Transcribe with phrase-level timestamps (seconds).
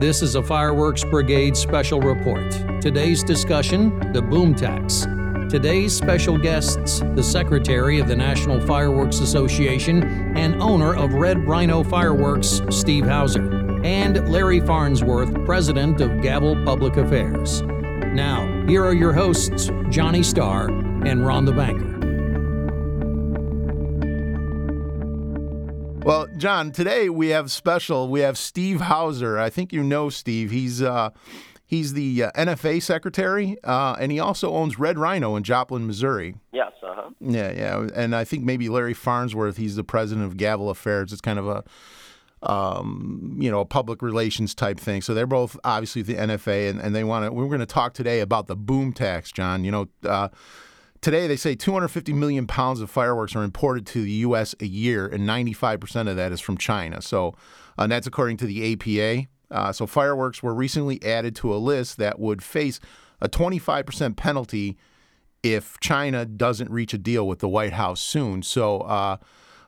[0.00, 2.52] This is a Fireworks Brigade special report.
[2.80, 5.02] Today's discussion the boom tax.
[5.50, 10.02] Today's special guests the Secretary of the National Fireworks Association
[10.38, 16.96] and owner of Red Rhino Fireworks, Steve Houser, and Larry Farnsworth, President of Gavel Public
[16.96, 17.60] Affairs.
[17.60, 20.68] Now, here are your hosts, Johnny Starr
[21.04, 21.89] and Ron the Banker.
[26.02, 28.08] Well, John, today we have special.
[28.08, 29.38] We have Steve Houser.
[29.38, 30.50] I think you know Steve.
[30.50, 31.10] He's uh,
[31.66, 36.36] he's the uh, NFA secretary, uh, and he also owns Red Rhino in Joplin, Missouri.
[36.52, 37.10] Yes, uh huh.
[37.20, 37.88] Yeah, yeah.
[37.94, 39.58] And I think maybe Larry Farnsworth.
[39.58, 41.12] He's the president of Gavel Affairs.
[41.12, 41.64] It's kind of a
[42.42, 45.02] um, you know, a public relations type thing.
[45.02, 47.32] So they're both obviously the NFA, and, and they want to.
[47.32, 49.64] We're going to talk today about the boom tax, John.
[49.64, 50.28] You know, uh,
[51.00, 54.54] today they say 250 million pounds of fireworks are imported to the U.S.
[54.60, 57.00] a year, and 95 percent of that is from China.
[57.02, 57.28] So,
[57.78, 59.28] uh, and that's according to the APA.
[59.50, 62.80] Uh, so fireworks were recently added to a list that would face
[63.20, 64.76] a 25 percent penalty
[65.42, 68.42] if China doesn't reach a deal with the White House soon.
[68.42, 68.80] So.
[68.80, 69.16] Uh,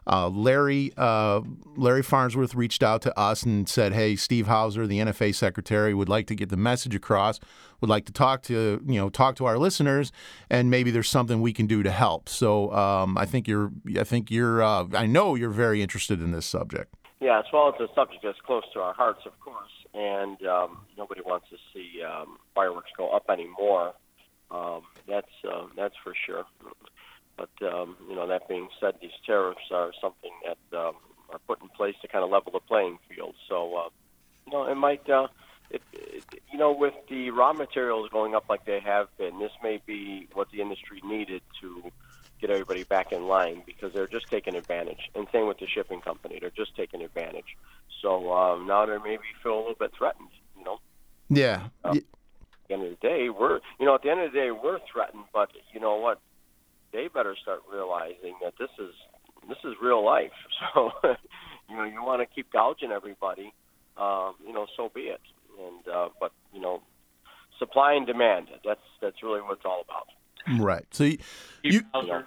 [0.06, 1.42] uh, Larry uh,
[1.76, 6.08] Larry Farnsworth reached out to us and said, "Hey, Steve Houser, the NFA secretary, would
[6.08, 7.38] like to get the message across.
[7.80, 10.12] Would like to talk to you know talk to our listeners,
[10.50, 14.04] and maybe there's something we can do to help." So um, I think you're I
[14.04, 16.94] think you're uh, I know you're very interested in this subject.
[17.20, 21.20] Yes, well, it's a subject that's close to our hearts, of course, and um, nobody
[21.24, 23.92] wants to see um, fireworks go up anymore.
[24.50, 26.44] Um, that's uh, that's for sure.
[27.36, 30.94] But um, you know, that being said, these tariffs are something that um,
[31.30, 33.34] are put in place to kind of level the playing field.
[33.48, 33.88] So, uh,
[34.46, 35.28] you know, it might, uh,
[35.70, 39.52] it, it, you know, with the raw materials going up like they have been, this
[39.62, 41.90] may be what the industry needed to
[42.40, 45.10] get everybody back in line because they're just taking advantage.
[45.14, 47.56] And same with the shipping company; they're just taking advantage.
[48.02, 50.28] So um, now they maybe feel a little bit threatened.
[50.58, 50.80] You know.
[51.28, 51.68] Yeah.
[51.84, 52.04] Um, at
[52.68, 54.80] the end of the day, we're you know at the end of the day we're
[54.92, 56.20] threatened, but you know what?
[56.92, 58.94] They better start realizing that this is
[59.48, 60.32] this is real life.
[60.74, 60.90] So,
[61.68, 63.52] you know, you want to keep gouging everybody,
[63.96, 65.20] um, you know, so be it.
[65.58, 66.82] And uh, but you know,
[67.58, 68.48] supply and demand.
[68.64, 70.06] That's that's really what it's all about.
[70.60, 70.84] Right.
[70.90, 71.18] So you
[71.62, 72.24] you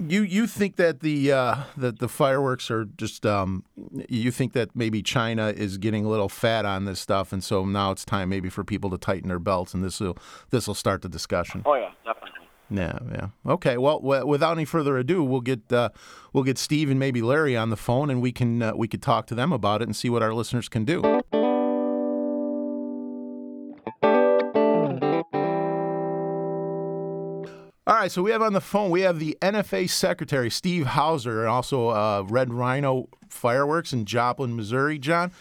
[0.00, 3.64] you, you think that the uh, that the fireworks are just um,
[4.08, 7.64] you think that maybe China is getting a little fat on this stuff, and so
[7.64, 10.16] now it's time maybe for people to tighten their belts, and this will
[10.50, 11.62] this will start the discussion.
[11.66, 12.39] Oh yeah, definitely.
[12.70, 13.28] Yeah, yeah.
[13.46, 13.76] Okay.
[13.76, 15.90] Well, w- without any further ado, we'll get uh,
[16.32, 19.02] we'll get Steve and maybe Larry on the phone, and we can uh, we could
[19.02, 21.02] talk to them about it and see what our listeners can do.
[27.86, 31.40] All right, so we have on the phone we have the NFA secretary Steve Houser,
[31.40, 34.98] and also uh, Red Rhino Fireworks in Joplin, Missouri.
[34.98, 35.32] John.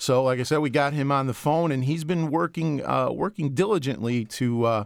[0.00, 3.10] So, like I said, we got him on the phone, and he's been working uh,
[3.10, 4.84] working diligently to uh,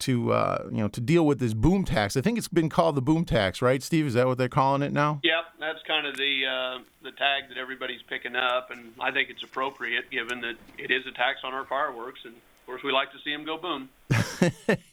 [0.00, 2.16] to uh, you know to deal with this boom tax.
[2.16, 4.06] I think it's been called the boom tax, right, Steve?
[4.06, 5.20] Is that what they're calling it now?
[5.22, 9.30] Yep, that's kind of the uh, the tag that everybody's picking up, and I think
[9.30, 12.92] it's appropriate given that it is a tax on our fireworks, and of course we
[12.92, 13.88] like to see them go boom.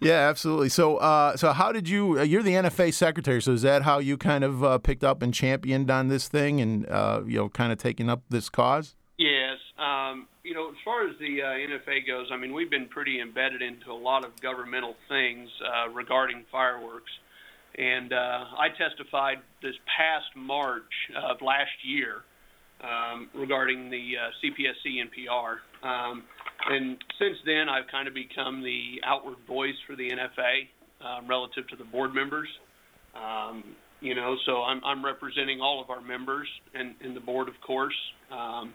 [0.00, 0.68] yeah, absolutely.
[0.68, 2.20] So, uh, so how did you?
[2.20, 5.22] Uh, you're the NFA secretary, so is that how you kind of uh, picked up
[5.22, 8.96] and championed on this thing, and uh, you know, kind of taking up this cause?
[9.84, 13.20] Um, you know, as far as the uh, NFA goes, I mean, we've been pretty
[13.20, 17.10] embedded into a lot of governmental things uh, regarding fireworks.
[17.76, 22.22] And uh, I testified this past March of last year
[22.82, 25.56] um, regarding the uh, CPSC NPR.
[25.86, 26.22] Um,
[26.70, 30.68] and since then, I've kind of become the outward voice for the NFA
[31.04, 32.48] um, relative to the board members.
[33.14, 33.64] Um,
[34.00, 37.54] you know, so I'm, I'm representing all of our members and, and the board, of
[37.66, 37.96] course.
[38.30, 38.72] Um,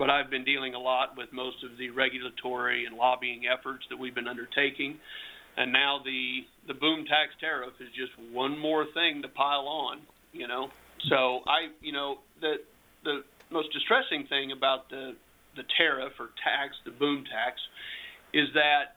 [0.00, 3.98] but I've been dealing a lot with most of the regulatory and lobbying efforts that
[3.98, 4.96] we've been undertaking.
[5.58, 9.98] And now the the boom tax tariff is just one more thing to pile on,
[10.32, 10.68] you know.
[11.10, 12.54] So I, you know, the
[13.04, 15.16] the most distressing thing about the
[15.54, 17.60] the tariff or tax, the boom tax,
[18.32, 18.96] is that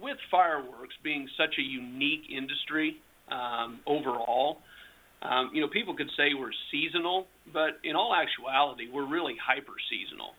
[0.00, 2.96] with fireworks being such a unique industry
[3.30, 4.58] um, overall,
[5.22, 9.76] um, you know, people could say we're seasonal, but in all actuality, we're really hyper
[9.90, 10.32] seasonal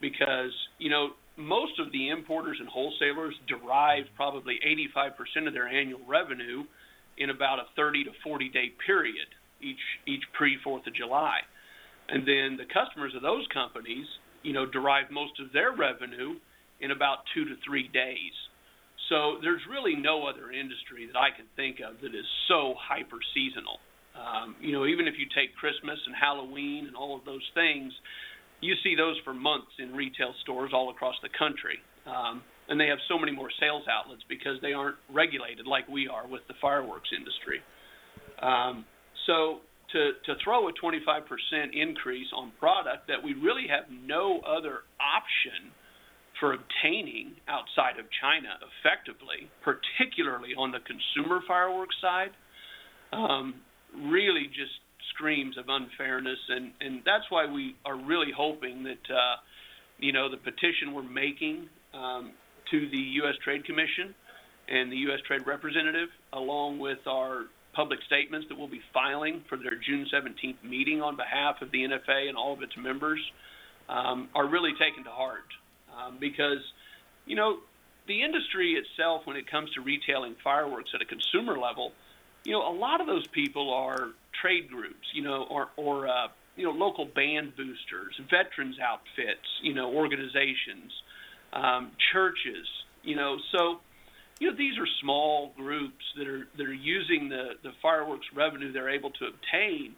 [0.00, 4.58] because, you know, most of the importers and wholesalers derive probably
[4.96, 6.62] 85% of their annual revenue
[7.18, 9.26] in about a 30 to 40 day period
[9.60, 11.40] each each pre 4th of July.
[12.08, 14.06] And then the customers of those companies,
[14.42, 16.38] you know, derive most of their revenue
[16.80, 18.34] in about 2 to 3 days.
[19.08, 23.18] So there's really no other industry that I can think of that is so hyper
[23.34, 23.78] seasonal.
[24.14, 27.92] Um, you know, even if you take Christmas and Halloween and all of those things,
[28.60, 31.78] you see those for months in retail stores all across the country.
[32.06, 36.08] Um, and they have so many more sales outlets because they aren't regulated like we
[36.08, 37.60] are with the fireworks industry.
[38.40, 38.84] Um,
[39.26, 39.60] so
[39.92, 41.26] to, to throw a 25%
[41.74, 45.72] increase on product that we really have no other option
[46.38, 52.30] for obtaining outside of China effectively, particularly on the consumer fireworks side,
[53.12, 53.54] um,
[53.96, 54.72] really just
[55.14, 59.36] screams of unfairness, and and that's why we are really hoping that uh,
[59.98, 62.32] you know the petition we're making um,
[62.70, 63.34] to the U.S.
[63.44, 64.14] Trade Commission
[64.68, 65.20] and the U.S.
[65.26, 70.62] Trade Representative, along with our public statements that we'll be filing for their June 17th
[70.68, 73.20] meeting on behalf of the NFA and all of its members,
[73.88, 75.46] um, are really taken to heart
[75.96, 76.62] um, because
[77.26, 77.58] you know
[78.06, 81.92] the industry itself, when it comes to retailing fireworks at a consumer level
[82.44, 84.10] you know, a lot of those people are
[84.40, 89.74] trade groups, you know, or or uh, you know, local band boosters, veterans outfits, you
[89.74, 90.92] know, organizations,
[91.52, 92.66] um, churches,
[93.02, 93.80] you know, so
[94.40, 98.72] you know these are small groups that are that are using the the fireworks revenue
[98.72, 99.94] they're able to obtain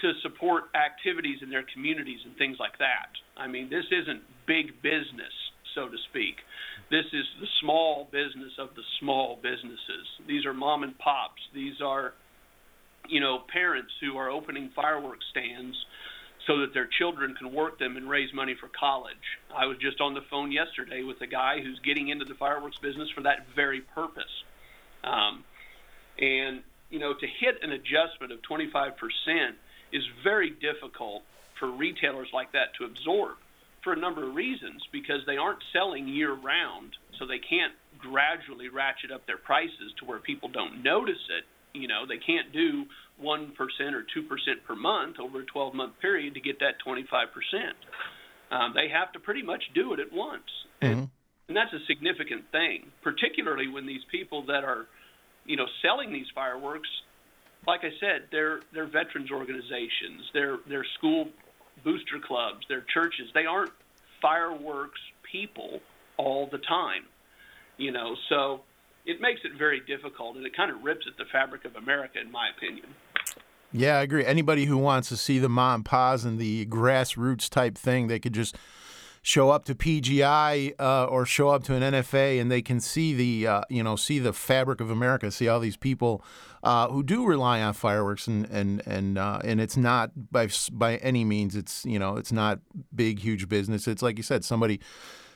[0.00, 3.08] to support activities in their communities and things like that.
[3.36, 5.32] I mean, this isn't big business,
[5.74, 6.36] so to speak.
[6.88, 10.06] This is the small business of the small businesses.
[10.26, 11.42] These are mom and pops.
[11.52, 12.14] These are,
[13.08, 15.76] you know, parents who are opening fireworks stands
[16.46, 19.16] so that their children can work them and raise money for college.
[19.54, 22.78] I was just on the phone yesterday with a guy who's getting into the fireworks
[22.78, 24.44] business for that very purpose.
[25.02, 25.42] Um,
[26.20, 28.92] and, you know, to hit an adjustment of 25%
[29.90, 31.24] is very difficult
[31.58, 33.38] for retailers like that to absorb
[33.86, 37.72] for a number of reasons because they aren't selling year round, so they can't
[38.02, 41.46] gradually ratchet up their prices to where people don't notice it.
[41.72, 42.82] You know, they can't do
[43.22, 44.02] 1% or 2%
[44.66, 46.98] per month over a 12 month period to get that 25%.
[48.50, 50.50] Um, they have to pretty much do it at once.
[50.82, 51.04] Mm-hmm.
[51.46, 54.86] And that's a significant thing, particularly when these people that are,
[55.44, 56.88] you know, selling these fireworks,
[57.68, 61.26] like I said, they're they're veterans organizations, they're they're school
[61.84, 63.28] booster clubs, they're churches.
[63.34, 63.72] They aren't
[64.20, 65.00] fireworks
[65.30, 65.80] people
[66.16, 67.04] all the time,
[67.76, 68.16] you know.
[68.28, 68.62] So
[69.04, 72.20] it makes it very difficult, and it kind of rips at the fabric of America,
[72.20, 72.86] in my opinion.
[73.72, 74.24] Yeah, I agree.
[74.24, 78.18] Anybody who wants to see the mom and pa's and the grassroots type thing, they
[78.18, 78.56] could just
[79.22, 83.12] show up to PGI uh, or show up to an NFA and they can see
[83.12, 86.24] the uh, you know see the fabric of America, see all these people
[86.66, 90.96] uh, who do rely on fireworks and and and uh, and it's not by by
[90.96, 92.58] any means it's you know it's not
[92.92, 93.86] big huge business.
[93.86, 94.80] It's like you said, somebody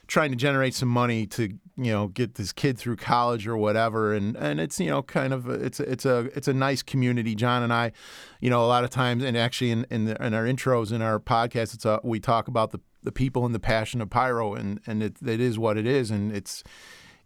[0.09, 1.45] trying to generate some money to
[1.77, 4.13] you know get this kid through college or whatever.
[4.13, 7.37] And and it's you know kind of it's it's a it's a nice community.
[7.37, 7.93] John and i
[8.41, 11.01] you know a lot of times and actually in in, the, in our intros in
[11.01, 14.55] our podcast it's a, we talk about the the people and the passion of pyro
[14.55, 16.11] and and it, it is what it is.
[16.11, 16.65] And it's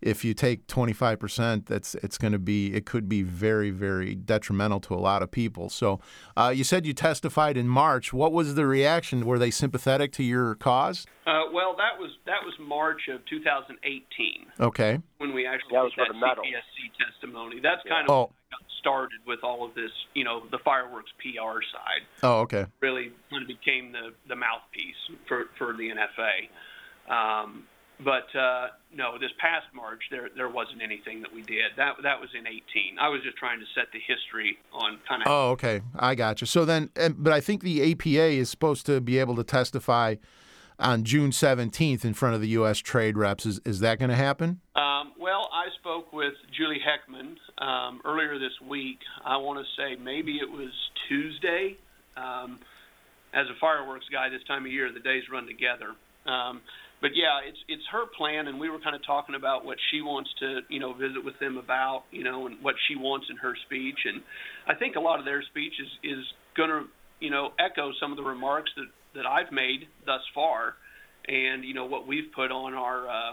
[0.05, 4.79] if you take 25%, that's it's going to be it could be very very detrimental
[4.81, 5.69] to a lot of people.
[5.71, 5.99] So,
[6.37, 8.13] uh, you said you testified in March.
[8.13, 9.25] What was the reaction?
[9.27, 11.07] Were they sympathetic to your cause?
[11.27, 14.47] Uh, well, that was that was March of 2018.
[14.61, 15.01] Okay.
[15.19, 16.45] When we actually that was that for the metal.
[16.45, 17.61] CPSC testimony.
[17.63, 18.27] That's kind of Oh.
[18.51, 22.03] got started with all of this, you know, the fireworks PR side.
[22.23, 22.67] Oh, okay.
[22.81, 26.51] really kind of became the, the mouthpiece for, for the NFA.
[27.11, 27.65] Um,
[28.01, 31.73] but uh, no, this past March there there wasn't anything that we did.
[31.77, 32.99] That that was in 18.
[33.01, 35.29] I was just trying to set the history on kind of.
[35.29, 35.83] Oh, okay.
[35.97, 36.47] I got you.
[36.47, 40.17] So then, but I think the APA is supposed to be able to testify
[40.79, 42.79] on June 17th in front of the U.S.
[42.79, 43.47] trade reps.
[43.47, 44.61] Is, is that going to happen?
[44.75, 48.99] Um, well, I spoke with Julie Heckman um, earlier this week.
[49.25, 50.71] I want to say maybe it was
[51.09, 51.77] Tuesday.
[52.17, 52.59] Um,
[53.33, 55.95] as a fireworks guy, this time of year, the days run together.
[57.05, 60.01] But yeah, it's it's her plan, and we were kind of talking about what she
[60.01, 63.37] wants to, you know, visit with them about, you know, and what she wants in
[63.37, 64.07] her speech.
[64.07, 64.23] And
[64.67, 66.25] I think a lot of their speech is is
[66.57, 66.85] going to,
[67.21, 70.77] you know, echo some of the remarks that that I've made thus far,
[71.29, 73.33] and you know what we've put on our uh,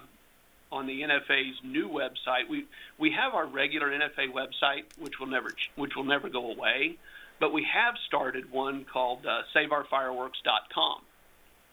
[0.69, 2.49] on the NFA's new website.
[2.49, 2.65] We
[2.97, 6.97] we have our regular NFA website, which will never which will never go away,
[7.39, 11.01] but we have started one called uh, SaveOurFireworks.com,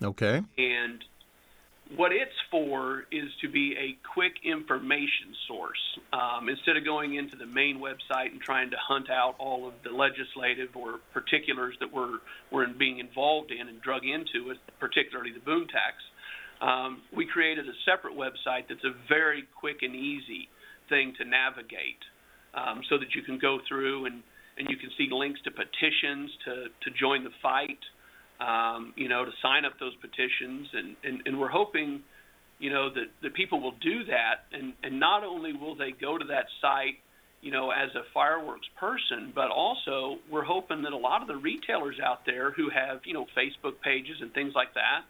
[0.05, 0.43] Okay.
[0.57, 1.05] and
[1.97, 5.80] what it's for is to be a quick information source.
[6.12, 9.75] Um, instead of going into the main website and trying to hunt out all of
[9.85, 12.18] the legislative or particulars that we're,
[12.50, 15.97] we're being involved in and drug into, it, particularly the boom tax,
[16.61, 20.49] um, we created a separate website that's a very quick and easy
[20.88, 22.02] thing to navigate
[22.54, 24.23] um, so that you can go through and,
[24.59, 26.52] and you can see links to petitions to,
[26.83, 27.78] to join the fight.
[28.40, 32.02] Um, you know, to sign up those petitions, and, and, and we're hoping,
[32.59, 36.16] you know, that, that people will do that, and, and not only will they go
[36.18, 36.99] to that site,
[37.40, 41.37] you know, as a fireworks person, but also we're hoping that a lot of the
[41.37, 45.02] retailers out there who have, you know, Facebook pages and things like that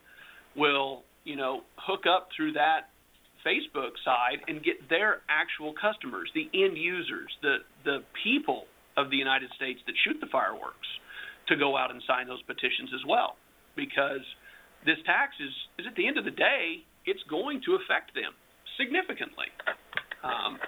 [0.55, 2.91] will, you know, hook up through that
[3.47, 8.65] Facebook side and get their actual customers, the end users, the the people
[8.97, 10.89] of the United States that shoot the fireworks
[11.49, 13.37] to go out and sign those petitions as well.
[13.77, 14.25] Because
[14.85, 18.33] this tax is, is at the end of the day, it's going to affect them
[18.77, 19.47] significantly.
[20.23, 20.59] Um,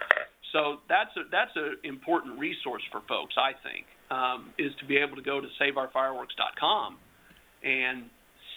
[0.53, 4.97] so that's a, that's an important resource for folks, I think, um, is to be
[4.97, 6.97] able to go to saveourfireworks.com
[7.63, 8.05] and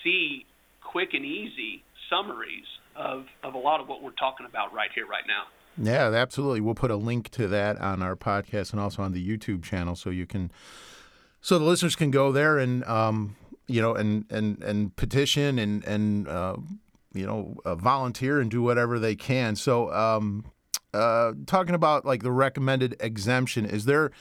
[0.04, 0.46] see
[0.82, 2.66] quick and easy summaries
[2.96, 5.44] of, of a lot of what we're talking about right here, right now.
[5.78, 6.62] Yeah, absolutely.
[6.62, 9.96] We'll put a link to that on our podcast and also on the YouTube channel,
[9.96, 10.52] so you can,
[11.44, 13.36] so the listeners can go there and, um,
[13.68, 16.56] you know, and and and petition and and uh,
[17.14, 19.56] you know uh, volunteer and do whatever they can.
[19.58, 20.46] So, um,
[20.94, 24.12] uh, talking about like the recommended exemption, is there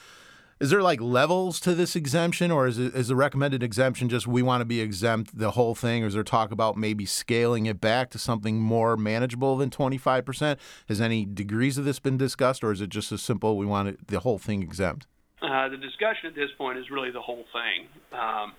[0.59, 4.27] is there like levels to this exemption, or is it, is the recommended exemption just
[4.27, 7.67] we want to be exempt the whole thing, or is there talk about maybe scaling
[7.67, 10.59] it back to something more manageable than twenty five percent?
[10.89, 13.89] Has any degrees of this been discussed, or is it just as simple we want
[13.89, 15.07] it, the whole thing exempt?
[15.43, 17.89] Uh, the discussion at this point is really the whole thing.
[18.13, 18.53] Um,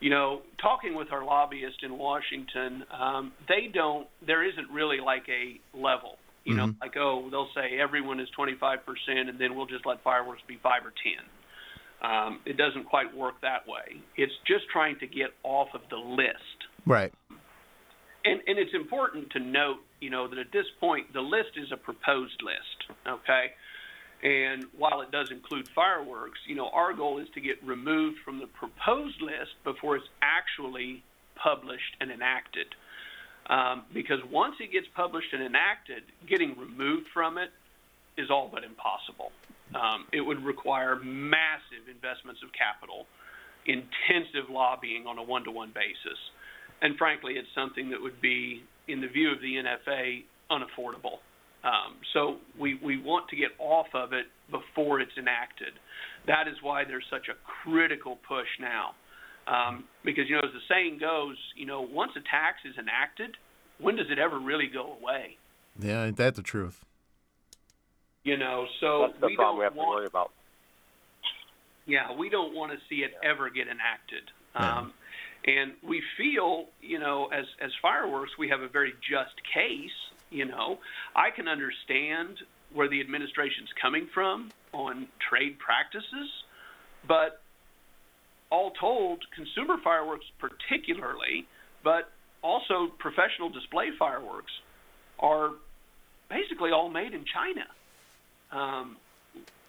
[0.00, 4.06] you know, talking with our lobbyist in Washington, um, they don't.
[4.26, 6.16] There isn't really like a level.
[6.44, 6.80] You know, Mm-hmm.
[6.80, 8.78] like oh, they'll say everyone is 25%,
[9.08, 11.20] and then we'll just let fireworks be five or 10.
[12.00, 14.00] Um, it doesn't quite work that way.
[14.16, 16.58] It's just trying to get off of the list.
[16.86, 17.12] Right.
[18.24, 21.68] And, and it's important to note, you know, that at this point the list is
[21.72, 23.52] a proposed list, okay?
[24.22, 28.38] And while it does include fireworks, you know, our goal is to get removed from
[28.38, 31.02] the proposed list before it's actually
[31.42, 32.66] published and enacted.
[33.48, 37.50] Um, because once it gets published and enacted, getting removed from it
[38.18, 39.32] is all but impossible.
[39.74, 43.06] Um, it would require massive investments of capital,
[43.66, 46.18] intensive lobbying on a one to one basis.
[46.82, 51.18] And frankly, it's something that would be, in the view of the NFA, unaffordable.
[51.62, 55.74] Um, so we, we want to get off of it before it's enacted.
[56.26, 58.94] That is why there's such a critical push now.
[59.46, 63.36] Um, because, you know, as the saying goes, you know, once a tax is enacted,
[63.78, 65.36] when does it ever really go away?
[65.78, 66.84] Yeah, ain't that the truth?
[68.24, 70.30] You know, so That's the we problem don't we have to worry about.
[71.86, 74.30] Yeah, we don't want to see it ever get enacted.
[74.54, 74.78] Yeah.
[74.78, 74.92] Um,
[75.46, 79.90] and we feel, you know, as as fireworks, we have a very just case.
[80.30, 80.78] You know,
[81.14, 82.38] I can understand
[82.72, 86.30] where the administration's coming from on trade practices,
[87.06, 87.42] but
[88.50, 91.46] all told, consumer fireworks particularly,
[91.82, 92.10] but
[92.42, 94.52] also professional display fireworks,
[95.18, 95.50] are
[96.28, 97.66] basically all made in China.
[98.52, 98.96] Um,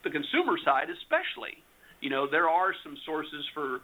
[0.04, 1.58] the consumer side, especially.
[2.02, 3.82] You know, there are some sources for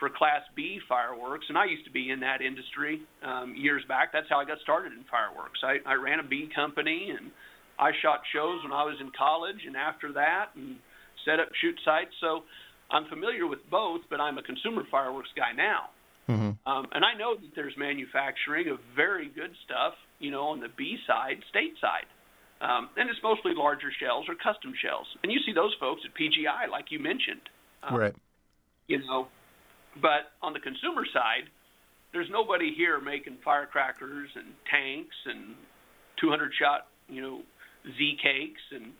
[0.00, 4.10] for Class B fireworks, and I used to be in that industry um, years back.
[4.12, 5.60] That's how I got started in fireworks.
[5.62, 7.30] I, I ran a B company, and
[7.78, 10.76] I shot shows when I was in college, and after that, and
[11.24, 12.16] set up shoot sites.
[12.20, 12.42] So
[12.90, 15.92] I'm familiar with both, but I'm a consumer fireworks guy now.
[16.66, 20.68] Um, and I know that there's manufacturing of very good stuff, you know, on the
[20.76, 22.08] B side, state side.
[22.60, 25.06] Um, and it's mostly larger shells or custom shells.
[25.22, 27.48] And you see those folks at PGI, like you mentioned.
[27.82, 28.14] Um, right.
[28.86, 29.28] You know,
[30.00, 31.48] but on the consumer side,
[32.12, 35.54] there's nobody here making firecrackers and tanks and
[36.20, 37.42] 200 shot, you know,
[37.96, 38.92] Z cakes and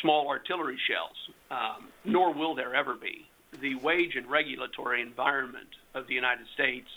[0.00, 1.16] small artillery shells,
[1.50, 3.28] um, nor will there ever be.
[3.60, 6.88] The wage and regulatory environment of the United States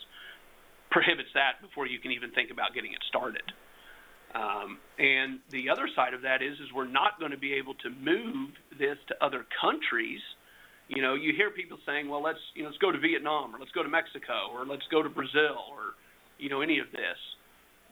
[0.90, 3.44] prohibits that before you can even think about getting it started.
[4.34, 7.74] Um, and the other side of that is, is we're not going to be able
[7.76, 10.20] to move this to other countries.
[10.88, 13.60] You know, you hear people saying, "Well, let's you know, let's go to Vietnam or
[13.60, 15.96] let's go to Mexico or let's go to Brazil or
[16.38, 17.18] you know any of this."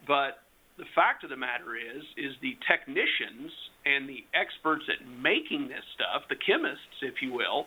[0.06, 0.44] But
[0.76, 3.52] the fact of the matter is, is the technicians
[3.86, 7.66] and the experts at making this stuff, the chemists, if you will,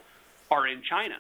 [0.52, 1.16] are in China.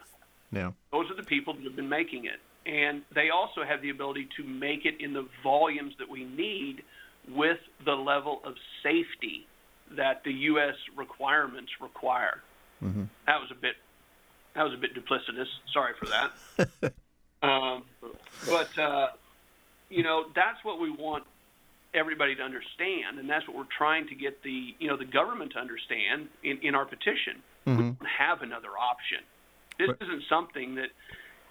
[0.51, 0.71] Yeah.
[0.91, 2.39] Those are the people that have been making it.
[2.65, 6.83] And they also have the ability to make it in the volumes that we need
[7.29, 9.47] with the level of safety
[9.95, 10.75] that the U.S.
[10.97, 12.41] requirements require.
[12.83, 13.03] Mm-hmm.
[13.25, 13.75] That was a bit
[14.57, 15.47] that was a bit duplicitous.
[15.73, 16.93] Sorry for that.
[17.47, 17.83] um,
[18.45, 19.07] but uh,
[19.89, 21.23] you know that's what we want
[21.93, 25.53] everybody to understand, and that's what we're trying to get the you know the government
[25.53, 27.41] to understand in, in our petition.
[27.65, 29.19] We don't have another option.
[29.77, 29.97] This Right.
[30.01, 30.89] isn't something that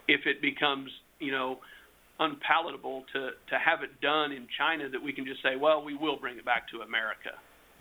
[0.09, 1.59] if it becomes you know,
[2.19, 5.95] unpalatable to to have it done in China that we can just say, well, we
[5.95, 7.31] will bring it back to America.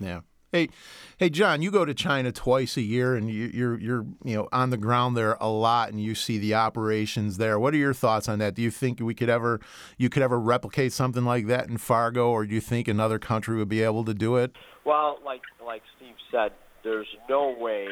[0.00, 0.20] Yeah.
[0.56, 0.70] Hey,
[1.18, 4.48] hey, John, you go to China twice a year, and you, you're you're you know
[4.52, 7.58] on the ground there a lot, and you see the operations there.
[7.58, 8.54] What are your thoughts on that?
[8.54, 9.60] Do you think we could ever
[9.98, 13.58] you could ever replicate something like that in Fargo, or do you think another country
[13.58, 14.56] would be able to do it?
[14.86, 17.88] Well, like like Steve said, there's no way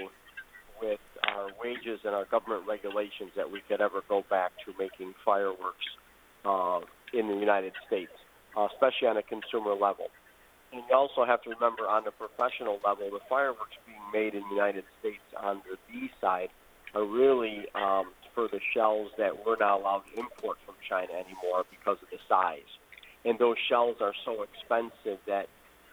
[0.80, 5.12] with our wages and our government regulations that we could ever go back to making
[5.23, 5.85] fireworks
[6.47, 6.80] uh,
[7.12, 8.12] in the United States,
[8.56, 10.06] uh, especially on a consumer level.
[10.75, 14.43] And you also have to remember on the professional level, the fireworks being made in
[14.50, 16.49] the United States on the B side
[16.95, 21.62] are really um, for the shells that we're not allowed to import from China anymore
[21.71, 22.66] because of the size.
[23.25, 25.47] And those shells are so expensive that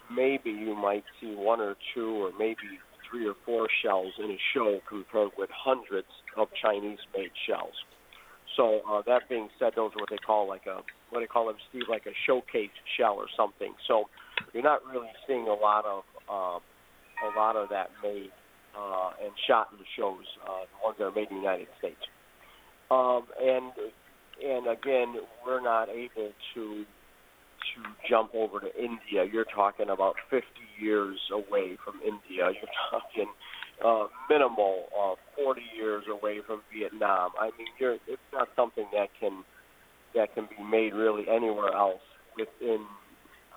[0.10, 4.40] maybe you might see one or two or maybe three or four shells in a
[4.54, 7.78] show compared with hundreds of Chinese-made shells.
[8.58, 11.28] So uh, that being said, those are what they call like a what do they
[11.28, 13.74] call them, Steve, like a showcase shell or something.
[13.88, 14.10] So
[14.54, 16.62] you're not really seeing a lot of um,
[17.22, 18.32] a lot of that made
[18.78, 21.68] uh, and shot in the shows, uh, the ones that are made in the United
[21.78, 22.02] States.
[22.90, 23.72] Um, and
[24.44, 26.86] and again, we're not able to
[27.76, 29.24] to jump over to India.
[29.32, 30.46] You're talking about 50
[30.80, 32.50] years away from India.
[32.50, 33.28] You're talking
[33.86, 37.32] uh, minimal uh, 40 years away from Vietnam.
[37.40, 39.44] I mean, you're, it's not something that can
[40.14, 42.02] that can be made really anywhere else
[42.38, 42.86] within.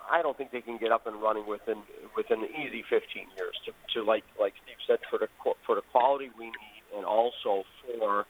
[0.09, 1.81] I don't think they can get up and running within
[2.15, 3.01] within easy 15
[3.37, 5.27] years to, to like like Steve said for the
[5.65, 8.25] for the quality we need and also for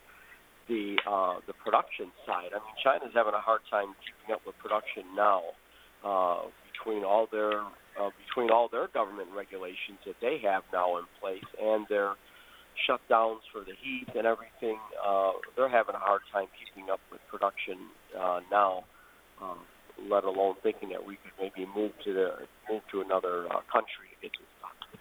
[0.68, 2.50] the uh, the production side.
[2.52, 5.42] I mean, China's having a hard time keeping up with production now
[6.04, 7.62] uh, between all their
[8.00, 12.16] uh, between all their government regulations that they have now in place and their
[12.84, 14.78] shutdowns for the heat and everything.
[15.00, 17.78] Uh, they're having a hard time keeping up with production
[18.20, 18.84] uh, now.
[19.42, 19.60] Um,
[20.10, 22.30] let alone thinking that we could maybe move to the
[22.70, 25.00] move to another uh, country to get this done.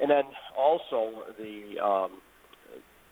[0.00, 0.24] And then
[0.56, 2.20] also the um,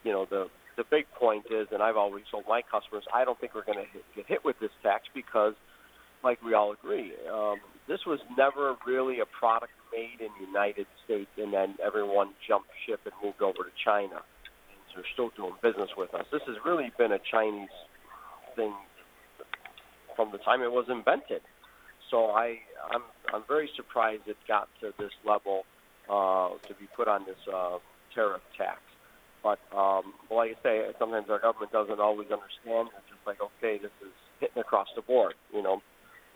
[0.03, 3.39] you know the the big point is, and I've always told my customers, I don't
[3.39, 5.55] think we're going to get hit with this tax because,
[6.25, 10.87] like we all agree, um, this was never really a product made in the United
[11.05, 14.23] States, and then everyone jumped ship and moved over to China.
[14.95, 16.25] They're still doing business with us.
[16.31, 17.75] This has really been a Chinese
[18.55, 18.73] thing
[20.17, 21.43] from the time it was invented.
[22.11, 22.59] So I,
[22.91, 25.65] I'm, I'm very surprised it got to this level
[26.09, 27.79] uh, to be put on this uh,
[28.15, 28.81] tariff tax.
[29.43, 32.89] But um, like I say, sometimes our government doesn't always understand.
[32.97, 35.83] It's just like, okay, this is hitting across the board, you know.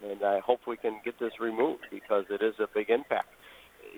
[0.04, 3.28] And I hope we can get this removed because it is a big impact.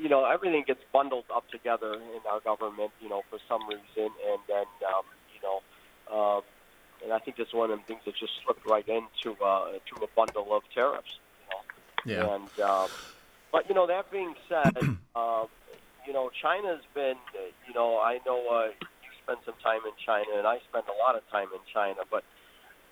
[0.00, 3.82] You know, everything gets bundled up together in our government, you know, for some reason,
[4.30, 5.58] and then, um, you know,
[6.08, 6.40] uh,
[7.02, 10.04] and I think that's one of the things that just slipped right into uh, to
[10.04, 11.18] a bundle of tariffs.
[12.06, 12.22] You know?
[12.22, 12.34] Yeah.
[12.34, 12.88] And um,
[13.52, 14.76] but you know, that being said,
[15.14, 15.44] uh,
[16.06, 19.92] you know, China's been, uh, you know, I know uh, you spend some time in
[20.04, 22.24] China, and I spend a lot of time in China, but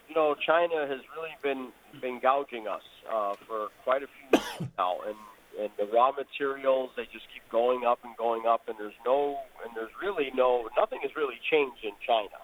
[0.09, 1.69] you know, China has really been
[2.01, 5.17] been gouging us uh, for quite a few years now, and
[5.61, 9.39] and the raw materials they just keep going up and going up, and there's no
[9.65, 12.39] and there's really no nothing has really changed in China.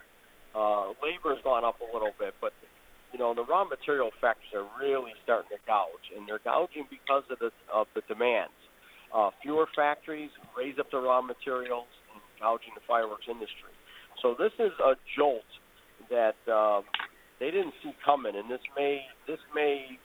[0.54, 2.52] Uh, labor's gone up a little bit, but
[3.12, 7.24] you know the raw material factors are really starting to gouge, and they're gouging because
[7.30, 8.54] of the of the demands.
[9.12, 13.70] Uh, fewer factories raise up the raw materials and gouging the fireworks industry.
[14.22, 15.46] So this is a jolt
[16.10, 16.84] that um,
[17.40, 19.98] they didn't see coming, and this may this may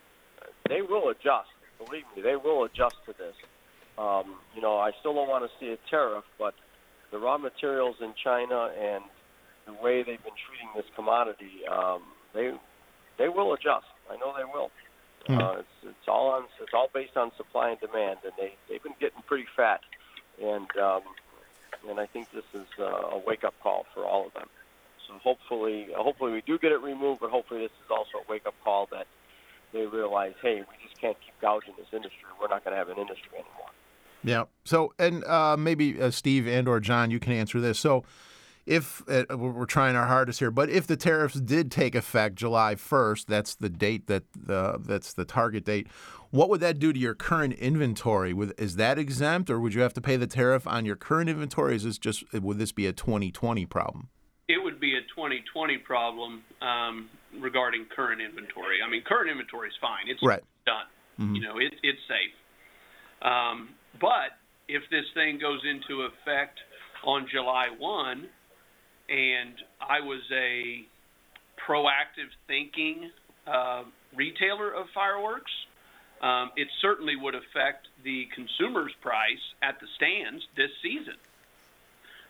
[0.68, 1.50] they will adjust.
[1.84, 3.36] Believe me, they will adjust to this.
[3.98, 6.54] Um, you know, I still don't want to see a tariff, but
[7.12, 9.04] the raw materials in China and
[9.70, 12.02] the way they've been treating this commodity, um,
[12.34, 12.52] they
[13.18, 13.88] they will adjust.
[14.10, 14.72] I know they will.
[15.28, 15.38] Hmm.
[15.38, 18.84] Uh, it's it's all on it's all based on supply and demand, and they they've
[18.84, 19.82] been getting pretty fat,
[20.42, 21.02] and um,
[21.90, 24.48] and I think this is uh, a wake up call for all of them.
[25.08, 28.46] So hopefully, hopefully we do get it removed, but hopefully this is also a wake
[28.46, 29.08] up call that
[29.74, 32.26] they realize, hey, we just can't keep gouging this industry.
[32.40, 33.70] We're not going to have an industry anymore.
[34.24, 34.46] Yeah.
[34.66, 37.80] So, and uh, maybe uh, Steve and or John, you can answer this.
[37.80, 38.04] So,
[38.66, 42.76] if uh, we're trying our hardest here, but if the tariffs did take effect July
[42.76, 45.88] 1st, that's the date that uh, that's the target date.
[46.32, 48.36] What would that do to your current inventory?
[48.58, 51.76] Is that exempt, or would you have to pay the tariff on your current inventory?
[51.76, 54.10] Is this just would this be a 2020 problem?
[54.48, 58.78] It would be a 2020 problem um, regarding current inventory.
[58.86, 60.44] I mean, current inventory is fine; it's Right.
[60.66, 60.86] done.
[61.20, 61.36] Mhm.
[61.36, 62.34] You know, it, it's safe.
[63.22, 63.70] Um,
[64.00, 66.60] but if this thing goes into effect
[67.04, 68.28] on July 1,
[69.10, 70.86] and I was a
[71.68, 73.10] proactive thinking
[73.48, 73.84] uh,
[74.16, 75.52] retailer of fireworks.
[76.22, 81.16] Um, it certainly would affect the consumer's price at the stands this season.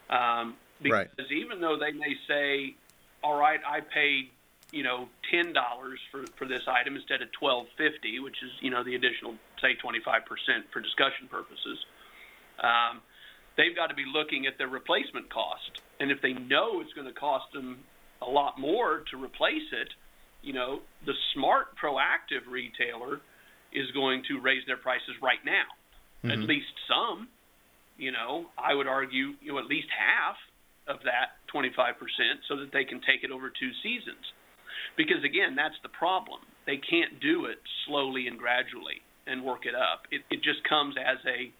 [0.09, 1.31] Um, because right.
[1.31, 2.75] even though they may say,
[3.23, 4.29] "All right, I paid
[4.71, 8.69] you know ten dollars for for this item instead of twelve fifty, which is you
[8.69, 11.85] know the additional say twenty five percent for discussion purposes.
[12.59, 13.01] Um,
[13.57, 17.07] they've got to be looking at their replacement cost, and if they know it's going
[17.07, 17.79] to cost them
[18.21, 19.89] a lot more to replace it,
[20.41, 23.19] you know the smart proactive retailer
[23.73, 25.67] is going to raise their prices right now,
[26.23, 26.31] mm-hmm.
[26.31, 27.27] at least some.
[27.97, 30.35] You know, I would argue you know at least half
[30.87, 31.93] of that 25%
[32.47, 34.25] so that they can take it over two seasons.
[34.97, 36.41] Because again, that's the problem.
[36.65, 40.09] They can't do it slowly and gradually and work it up.
[40.09, 41.53] It, it just comes as a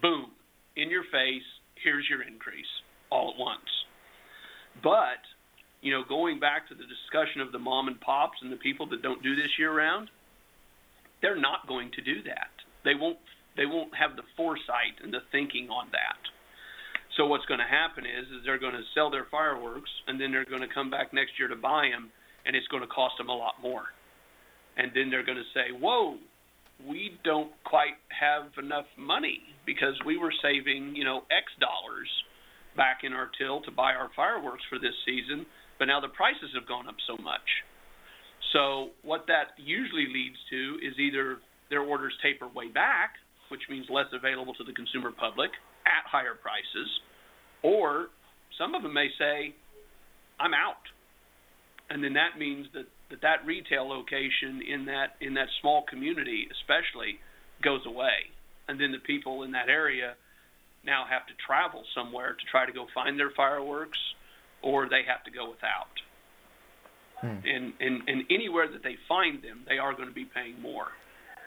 [0.00, 0.30] boom
[0.76, 1.46] in your face.
[1.82, 2.70] Here's your increase
[3.12, 3.68] all at once.
[4.82, 5.20] But
[5.82, 8.88] you know, going back to the discussion of the mom and pops and the people
[8.88, 10.08] that don't do this year round,
[11.20, 12.54] they're not going to do that.
[12.84, 13.18] They won't.
[13.54, 16.16] They won't have the foresight and the thinking on that.
[17.18, 20.32] So what's going to happen is, is they're going to sell their fireworks, and then
[20.32, 22.08] they're going to come back next year to buy them,
[22.46, 23.92] and it's going to cost them a lot more.
[24.78, 26.16] And then they're going to say, "Whoa,
[26.88, 32.08] we don't quite have enough money because we were saving, you know, X dollars
[32.76, 35.46] back in our till to buy our fireworks for this season,
[35.78, 37.64] but now the prices have gone up so much."
[38.52, 43.16] So what that usually leads to is either their orders taper way back,
[43.48, 45.50] which means less available to the consumer public
[45.86, 47.00] at higher prices,
[47.62, 48.10] or
[48.58, 49.54] some of them may say,
[50.38, 50.88] "I'm out,"
[51.88, 56.48] and then that means that that, that retail location in that in that small community,
[56.50, 57.20] especially,
[57.62, 58.30] goes away,
[58.68, 60.16] and then the people in that area
[60.84, 63.98] now have to travel somewhere to try to go find their fireworks,
[64.62, 66.00] or they have to go without.
[67.20, 67.46] Hmm.
[67.46, 70.88] And, and and anywhere that they find them, they are going to be paying more.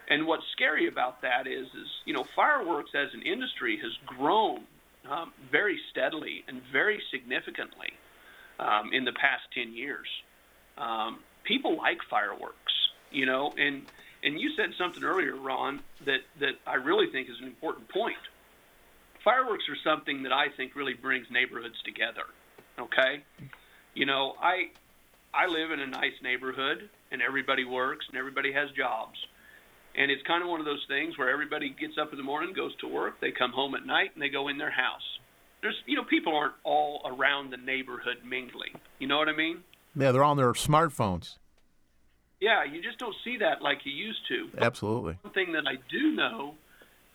[0.08, 4.62] And what's scary about that is, is you know, fireworks as an industry has grown
[5.10, 7.92] um, very steadily and very significantly
[8.58, 10.06] um, in the past 10 years.
[10.78, 12.72] Um, people like fireworks,
[13.10, 13.82] you know, and
[14.22, 18.16] and you said something earlier, Ron, that that I really think is an important point.
[19.26, 22.24] Fireworks are something that I think really brings neighborhoods together.
[22.78, 23.24] Okay,
[23.92, 24.70] you know, I
[25.34, 29.18] I live in a nice neighborhood, and everybody works, and everybody has jobs
[29.96, 32.52] and it's kind of one of those things where everybody gets up in the morning,
[32.52, 35.02] goes to work, they come home at night, and they go in their house.
[35.62, 38.78] There's, you know, people aren't all around the neighborhood mingling.
[38.98, 39.64] You know what I mean?
[39.96, 41.38] Yeah, they're on their smartphones.
[42.40, 44.50] Yeah, you just don't see that like you used to.
[44.58, 45.16] Absolutely.
[45.22, 46.54] One thing that I do know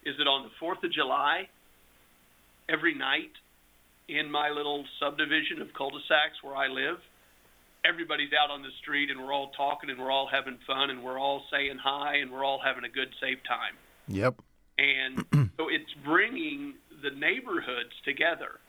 [0.03, 1.47] is that on the 4th of July,
[2.69, 3.31] every night
[4.07, 6.97] in my little subdivision of cul-de-sacs where I live,
[7.85, 11.03] everybody's out on the street and we're all talking and we're all having fun and
[11.03, 13.75] we're all saying hi and we're all having a good safe time.
[14.07, 14.41] Yep.
[14.77, 15.25] And
[15.57, 18.59] so it's bringing the neighborhoods together.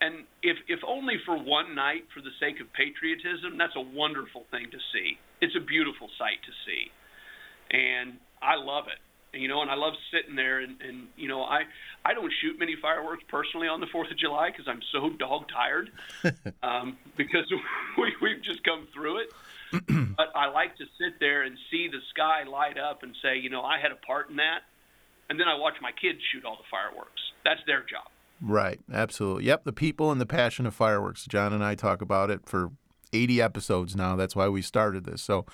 [0.00, 4.44] And if if only for one night for the sake of patriotism, that's a wonderful
[4.50, 5.16] thing to see.
[5.40, 6.92] It's a beautiful sight to see.
[7.70, 9.00] And I love it
[9.40, 11.62] you know, and I love sitting there and, and you know, I
[12.04, 15.46] I don't shoot many fireworks personally on the Fourth of July because I'm so dog
[15.48, 15.90] tired,
[16.62, 17.44] um, because
[17.98, 19.32] we we've just come through it.
[20.16, 23.50] but I like to sit there and see the sky light up and say, you
[23.50, 24.60] know, I had a part in that,
[25.28, 27.20] and then I watch my kids shoot all the fireworks.
[27.44, 28.08] That's their job.
[28.40, 28.80] Right.
[28.92, 29.44] Absolutely.
[29.44, 29.64] Yep.
[29.64, 31.24] The people and the passion of fireworks.
[31.26, 32.70] John and I talk about it for
[33.12, 34.14] 80 episodes now.
[34.16, 35.22] That's why we started this.
[35.22, 35.46] So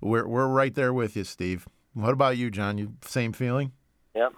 [0.00, 1.66] we're we're right there with you, Steve.
[1.94, 2.78] What about you, John?
[2.78, 3.72] You same feeling?
[4.14, 4.32] Yep.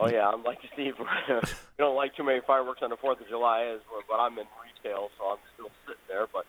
[0.00, 0.94] Oh yeah, I'm like Steve.
[0.98, 1.36] we
[1.78, 3.76] don't like too many fireworks on the Fourth of July,
[4.08, 6.26] but I'm in retail, so I'm still sitting there.
[6.32, 6.46] But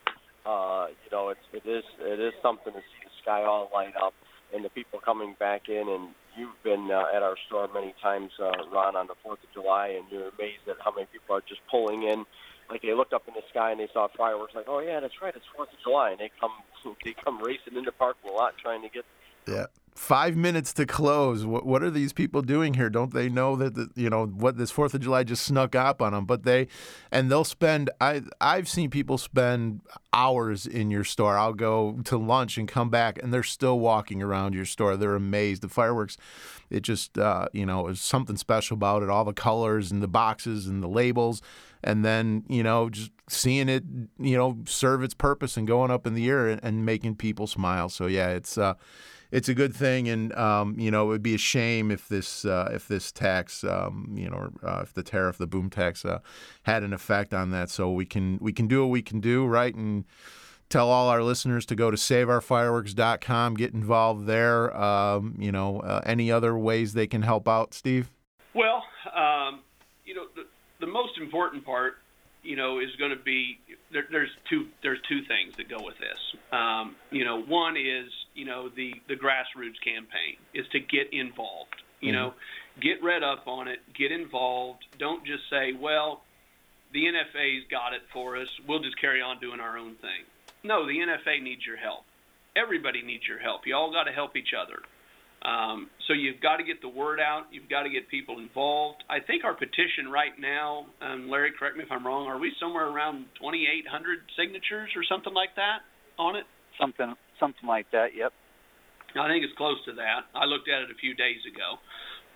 [0.49, 3.93] uh, you know, it's it is it is something to see the sky all light
[4.01, 4.13] up
[4.53, 5.89] and the people coming back in.
[5.89, 9.51] And you've been uh, at our store many times, uh, Ron, on the Fourth of
[9.53, 12.25] July, and you're amazed at how many people are just pulling in.
[12.69, 14.55] Like they looked up in the sky and they saw fireworks.
[14.55, 16.55] Like, oh yeah, that's right, it's Fourth of July, and they come
[17.03, 19.03] they come racing in the parking lot trying to get
[19.47, 19.65] yeah.
[19.95, 21.45] Five minutes to close.
[21.45, 22.89] What what are these people doing here?
[22.89, 26.01] Don't they know that the, you know what this Fourth of July just snuck up
[26.01, 26.25] on them?
[26.25, 26.67] But they,
[27.11, 27.91] and they'll spend.
[28.01, 31.37] I I've seen people spend hours in your store.
[31.37, 34.97] I'll go to lunch and come back, and they're still walking around your store.
[34.97, 35.61] They're amazed.
[35.61, 36.17] The fireworks,
[36.71, 39.09] it just uh, you know, is something special about it.
[39.11, 41.43] All the colors and the boxes and the labels,
[41.83, 43.83] and then you know just seeing it
[44.17, 47.45] you know serve its purpose and going up in the air and, and making people
[47.45, 47.89] smile.
[47.89, 48.57] So yeah, it's.
[48.57, 48.73] Uh,
[49.33, 52.45] it's a good thing, and um, you know it would be a shame if this
[52.45, 56.19] uh, if this tax, um, you know, uh, if the tariff, the boom tax, uh,
[56.63, 57.71] had an effect on that.
[57.71, 60.05] So we can we can do what we can do, right, and
[60.69, 64.75] tell all our listeners to go to saveourfireworks.com, get involved there.
[64.77, 68.11] Um, you know, uh, any other ways they can help out, Steve?
[68.53, 68.83] Well,
[69.15, 69.61] um,
[70.05, 70.43] you know, the,
[70.79, 71.95] the most important part,
[72.43, 73.57] you know, is going to be
[73.91, 76.19] there, there's two there's two things that go with this.
[76.51, 81.75] Um, you know, one is you know the the grassroots campaign is to get involved.
[82.01, 82.17] You mm-hmm.
[82.17, 82.33] know,
[82.81, 84.85] get read up on it, get involved.
[84.99, 86.23] Don't just say, well,
[86.93, 88.47] the NFA's got it for us.
[88.67, 90.27] We'll just carry on doing our own thing.
[90.63, 92.05] No, the NFA needs your help.
[92.55, 93.61] Everybody needs your help.
[93.65, 94.79] You all got to help each other.
[95.43, 97.47] Um, so you've got to get the word out.
[97.51, 99.03] You've got to get people involved.
[99.09, 102.53] I think our petition right now, um, Larry, correct me if I'm wrong, are we
[102.59, 105.79] somewhere around 2,800 signatures or something like that
[106.17, 106.45] on it?
[106.79, 108.15] Something, something like that.
[108.15, 108.33] Yep.
[109.19, 110.25] I think it's close to that.
[110.33, 111.77] I looked at it a few days ago,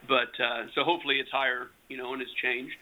[0.08, 2.78] but uh, so hopefully it's higher, you know, and it's changed.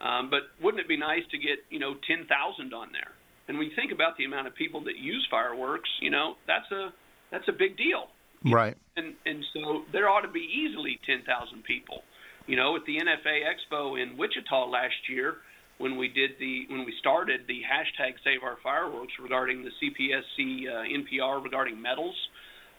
[0.00, 2.28] Um, but wouldn't it be nice to get, you know, 10,000
[2.74, 3.12] on there?
[3.48, 6.70] And when you think about the amount of people that use fireworks, you know, that's
[6.70, 6.92] a
[7.32, 8.12] that's a big deal.
[8.44, 8.76] Right.
[8.96, 11.24] And and so there ought to be easily 10,000
[11.64, 12.02] people.
[12.46, 15.38] You know, at the NFA Expo in Wichita last year,
[15.78, 20.68] when we did the when we started the hashtag Save Our Fireworks regarding the CPSC
[20.68, 22.16] uh, NPR regarding metals.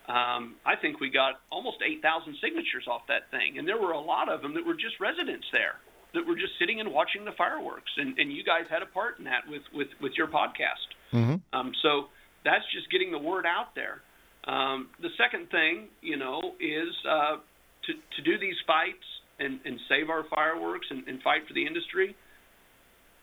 [0.07, 4.01] um, I think we got almost 8,000 signatures off that thing, and there were a
[4.01, 5.79] lot of them that were just residents there
[6.13, 9.19] that were just sitting and watching the fireworks, and, and you guys had a part
[9.19, 10.89] in that with with with your podcast.
[11.13, 11.35] Mm-hmm.
[11.53, 12.09] Um, so
[12.43, 14.01] that's just getting the word out there.
[14.45, 17.37] Um, the second thing, you know, is uh,
[17.85, 19.03] to, to do these fights
[19.39, 22.15] and, and save our fireworks and, and fight for the industry.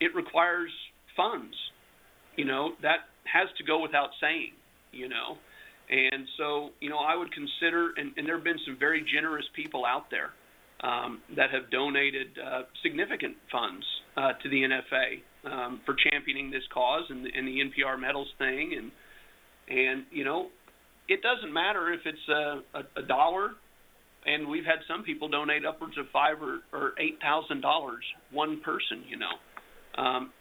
[0.01, 0.71] It requires
[1.17, 1.55] funds.
[2.37, 4.53] You know, that has to go without saying,
[4.93, 5.39] you know.
[5.89, 9.47] And so, you know, I would consider, and, and there have been some very generous
[9.55, 10.31] people out there
[10.81, 13.85] um, that have donated uh, significant funds
[14.17, 18.29] uh, to the NFA um, for championing this cause and the, and the NPR metals
[18.39, 18.75] thing.
[18.77, 18.91] And,
[19.69, 20.49] and, you know,
[21.09, 23.53] it doesn't matter if it's a, a, a dollar,
[24.27, 28.61] and we've had some people donate upwards of five or, or eight thousand dollars one
[28.61, 29.33] person, you know,
[29.97, 30.33] um,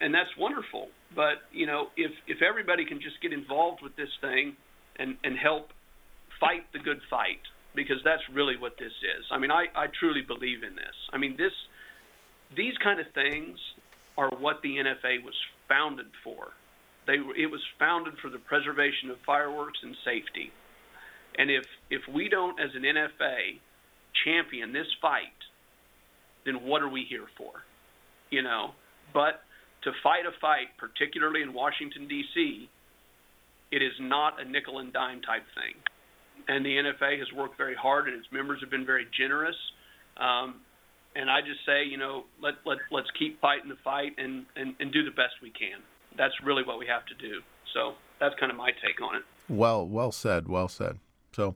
[0.00, 0.88] and that's wonderful.
[1.14, 4.56] But you know, if if everybody can just get involved with this thing
[4.98, 5.70] and and help
[6.40, 7.40] fight the good fight,
[7.74, 9.24] because that's really what this is.
[9.30, 10.96] I mean, I I truly believe in this.
[11.12, 11.52] I mean, this
[12.56, 13.58] these kind of things
[14.18, 15.34] are what the NFA was
[15.68, 16.48] founded for.
[17.06, 20.50] They, it was founded for the preservation of fireworks and safety.
[21.38, 23.60] And if, if we don't, as an NFA,
[24.24, 25.38] champion this fight,
[26.44, 27.52] then what are we here for?
[28.30, 28.70] You know,
[29.16, 29.40] but
[29.84, 32.68] to fight a fight, particularly in Washington, D.C.,
[33.72, 35.74] it is not a nickel and dime type thing.
[36.48, 39.56] And the NFA has worked very hard, and its members have been very generous.
[40.18, 40.60] Um,
[41.16, 44.74] and I just say, you know, let, let, let's keep fighting the fight and, and,
[44.80, 45.80] and do the best we can
[46.16, 47.40] that's really what we have to do.
[47.72, 49.22] So that's kind of my take on it.
[49.48, 50.48] Well, well said.
[50.48, 50.98] Well said.
[51.32, 51.54] So,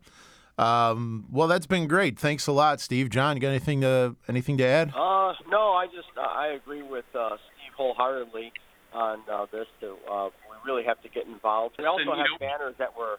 [0.60, 2.18] um, well, that's been great.
[2.18, 3.08] Thanks a lot, Steve.
[3.08, 4.88] John, you got anything to anything to add?
[4.94, 8.52] Uh, no, I just uh, I agree with uh, Steve wholeheartedly
[8.92, 9.66] on uh, this.
[9.80, 11.76] To uh, we really have to get involved.
[11.78, 13.16] We also have banners that we're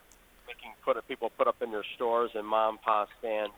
[0.47, 3.53] making put people put up in their stores and mom pop stands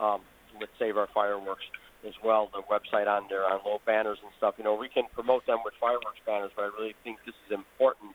[0.00, 0.20] um,
[0.58, 1.64] with Save Our Fireworks
[2.06, 4.54] as well, the website on there on little banners and stuff.
[4.58, 7.52] You know, we can promote them with fireworks banners, but I really think this is
[7.52, 8.12] important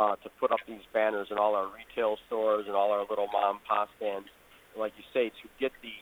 [0.00, 3.28] uh, to put up these banners in all our retail stores and all our little
[3.28, 4.28] mom pop stands.
[4.72, 5.92] Like you say, to get the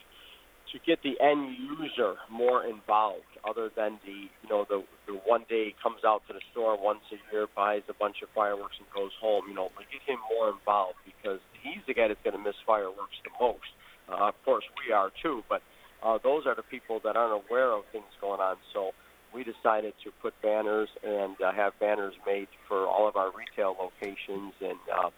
[0.71, 5.45] to get the end user more involved, other than the you know the the one
[5.49, 8.87] day comes out to the store once a year, buys a bunch of fireworks and
[8.95, 9.49] goes home.
[9.49, 12.61] You know, but get him more involved because he's the guy that's going to miss
[12.67, 13.73] fireworks the most.
[14.07, 15.61] Uh, of course, we are too, but
[16.05, 18.57] uh, those are the people that aren't aware of things going on.
[18.73, 18.93] So
[19.33, 23.77] we decided to put banners and uh, have banners made for all of our retail
[23.79, 25.11] locations and uh,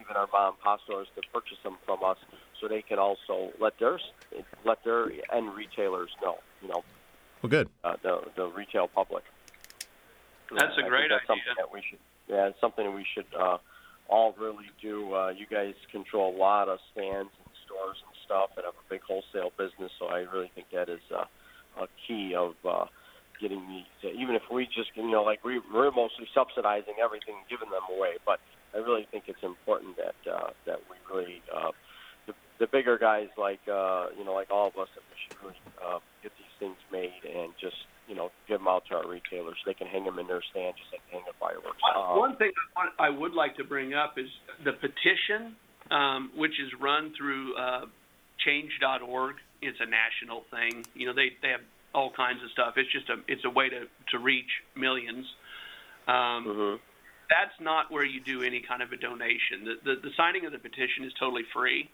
[0.00, 2.18] even our mom and pop stores to purchase them from us,
[2.60, 3.98] so they can also let their
[4.64, 6.38] let their end retailers know.
[6.60, 6.84] You know.
[7.40, 7.68] Well, good.
[7.84, 9.24] Uh, the the retail public.
[10.50, 11.44] That's a great that's idea.
[11.46, 11.98] Something that we should.
[12.28, 13.58] Yeah, it's something we should uh,
[14.08, 15.14] all really do.
[15.14, 18.88] Uh, you guys control a lot of stands and stores and stuff and have a
[18.90, 19.90] big wholesale business.
[19.98, 21.24] So I really think that is uh,
[21.80, 22.86] a key of uh,
[23.42, 24.14] getting these.
[24.14, 28.14] Even if we just, you know, like we, we're mostly subsidizing everything, giving them away,
[28.24, 28.38] but
[28.74, 31.72] I really think it's important that uh, that we really uh,
[32.26, 35.42] the, the bigger guys like uh, you know like all of us that we should
[35.42, 37.76] really uh, get these things made and just
[38.08, 39.58] you know give them out to our retailers.
[39.66, 41.82] They can hang them in their stand just like hang the fireworks.
[41.84, 42.52] Uh, One thing
[42.98, 44.28] I would like to bring up is
[44.64, 45.56] the petition,
[45.90, 47.86] um, which is run through uh,
[48.44, 49.36] change.org.
[49.60, 50.84] It's a national thing.
[50.94, 51.60] You know, they they have
[51.94, 52.74] all kinds of stuff.
[52.76, 55.26] It's just a it's a way to to reach millions.
[56.08, 56.14] Um,
[56.46, 56.76] mm-hmm.
[57.30, 59.64] that's not where you do any kind of a donation.
[59.64, 61.88] The, the, the signing of the petition is totally free.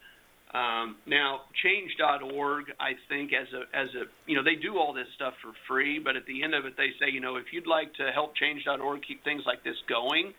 [0.54, 5.08] Um, now, change.org, I think, as a as a you know, they do all this
[5.14, 7.66] stuff for free, but at the end of it, they say, you know, if you'd
[7.66, 10.32] like to help change.org keep things like this going,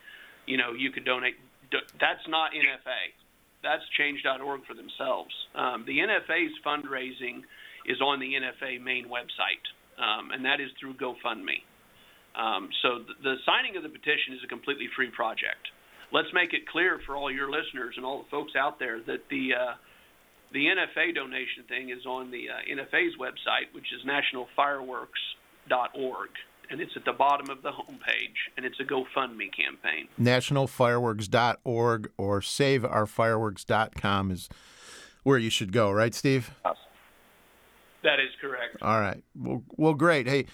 [0.48, 1.36] you know, you could donate.
[1.72, 3.13] That's not NFA.
[3.62, 5.34] That's change.org for themselves.
[5.54, 7.43] Um, the NFA's fundraising
[7.89, 9.65] is on the NFA main website,
[9.97, 11.63] um, and that is through GoFundMe.
[12.36, 15.67] Um, so the, the signing of the petition is a completely free project.
[16.13, 19.28] Let's make it clear for all your listeners and all the folks out there that
[19.30, 19.73] the uh,
[20.52, 26.30] the NFA donation thing is on the uh, NFA's website, which is nationalfireworks.org,
[26.71, 30.08] and it's at the bottom of the homepage, and it's a GoFundMe campaign.
[30.19, 34.49] Nationalfireworks.org or SaveOurFireworks.com is
[35.21, 36.49] where you should go, right, Steve?
[36.65, 36.78] Yes.
[38.04, 38.78] That is correct.
[38.82, 39.24] All right.
[39.36, 40.28] Well, well great.
[40.28, 40.46] Hey.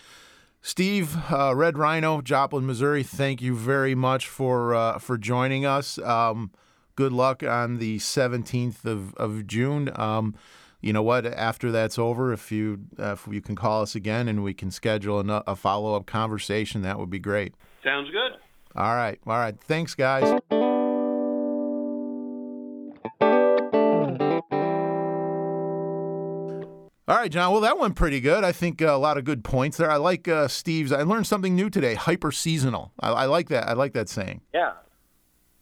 [0.62, 3.04] Steve, uh, Red Rhino, Joplin, Missouri.
[3.04, 6.00] Thank you very much for uh, for joining us.
[6.00, 6.50] Um,
[6.96, 9.92] good luck on the 17th of, of June.
[9.96, 10.34] Um,
[10.82, 11.26] you know what?
[11.26, 14.72] After that's over, if you uh, if you can call us again and we can
[14.72, 17.54] schedule a, a follow up conversation, that would be great.
[17.84, 18.40] Sounds good.
[18.76, 19.20] All right.
[19.26, 19.60] All right.
[19.60, 20.40] Thanks, guys.
[27.08, 27.52] All right, John.
[27.52, 28.44] Well, that went pretty good.
[28.44, 29.92] I think uh, a lot of good points there.
[29.92, 30.92] I like uh, Steve's.
[30.92, 31.94] I learned something new today.
[31.94, 32.94] Hyper seasonal.
[33.00, 33.70] I, I, like that.
[33.70, 34.42] I like that saying.
[34.52, 34.74] Yeah.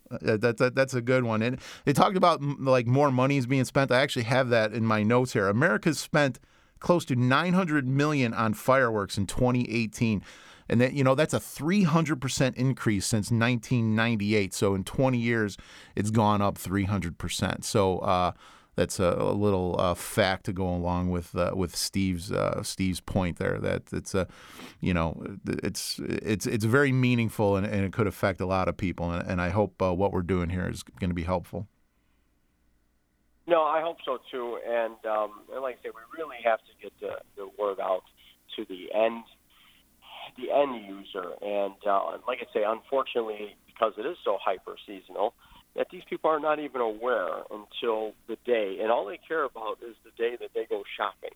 [0.09, 1.41] Uh, that, that, that's a good one.
[1.41, 3.91] And they talked about like more money is being spent.
[3.91, 5.49] I actually have that in my notes here.
[5.49, 6.39] America's spent
[6.79, 10.23] close to 900 million on fireworks in 2018.
[10.69, 14.53] And that you know that's a 300% increase since 1998.
[14.53, 15.57] So in 20 years,
[15.93, 17.65] it's gone up 300%.
[17.65, 18.31] So uh,
[18.75, 22.99] that's a, a little uh, fact to go along with uh, with Steve's uh, Steve's
[22.99, 24.27] point there that it's a
[24.79, 28.77] you know it's it's it's very meaningful and, and it could affect a lot of
[28.77, 29.11] people.
[29.11, 31.67] And, and I hope uh, what we're doing here is going to be helpful.
[33.45, 36.73] No, I hope so too, and, um, and like I say, we really have to
[36.81, 38.03] get the, the word out
[38.55, 39.23] to the end
[40.37, 45.33] the end user, and uh, like I say, unfortunately, because it is so hyper seasonal
[45.75, 49.79] that these people are not even aware until the day, and all they care about
[49.81, 51.35] is the day that they go shopping.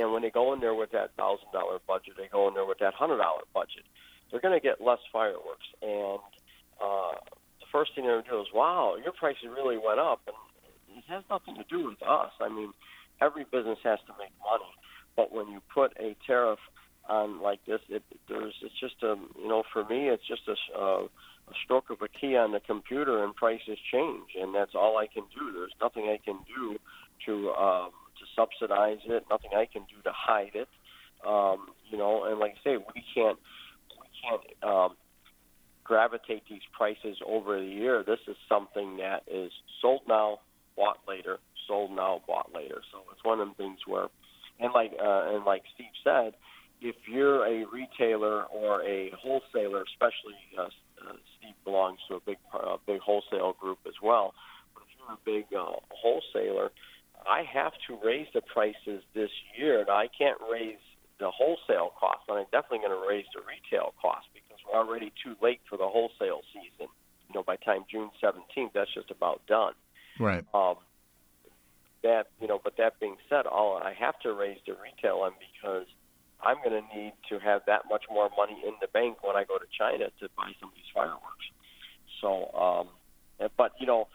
[0.00, 2.64] And when they go in there with that thousand dollar budget, they go in there
[2.64, 3.82] with that hundred dollar budget.
[4.30, 6.20] They're going to get less fireworks, and
[6.80, 7.18] uh,
[7.58, 10.36] the first thing they're going to do is, "Wow, your prices really went up," and
[10.96, 12.30] it has nothing to do with us.
[12.40, 12.72] I mean,
[13.20, 14.70] every business has to make money,
[15.16, 16.60] but when you put a tariff
[17.08, 20.78] on like this, it, there's it's just a you know for me it's just a,
[20.78, 21.02] uh,
[21.64, 25.24] stroke of a key on the computer and prices change, and that's all I can
[25.34, 25.52] do.
[25.52, 26.78] There's nothing I can do
[27.26, 29.24] to um, to subsidize it.
[29.30, 30.68] Nothing I can do to hide it.
[31.26, 33.38] Um, you know, and like I say, we can't
[33.90, 34.96] we can't um,
[35.84, 38.04] gravitate these prices over the year.
[38.06, 39.50] This is something that is
[39.82, 40.40] sold now,
[40.76, 42.80] bought later, sold now, bought later.
[42.92, 44.06] So it's one of the things where,
[44.60, 46.34] and like uh, and like Steve said,
[46.80, 51.16] if you're a retailer or a wholesaler, especially uh, uh,
[51.64, 54.34] Belongs to a big uh, big wholesale group as well.
[54.74, 56.70] But if you're a big uh, wholesaler,
[57.28, 59.84] I have to raise the prices this year.
[59.86, 60.80] Now, I can't raise
[61.18, 65.12] the wholesale cost, and I'm definitely going to raise the retail cost because we're already
[65.22, 66.88] too late for the wholesale season.
[67.28, 69.74] You know, by time June 17th, that's just about done.
[70.18, 70.44] Right.
[70.54, 70.76] Um,
[72.02, 75.32] that you know, but that being said, all I have to raise the retail on
[75.38, 75.86] because
[76.42, 79.44] I'm going to need to have that much more money in the bank when I
[79.44, 81.46] go to China to buy some of these fireworks.
[82.20, 82.88] So, um,
[83.56, 84.08] but you know,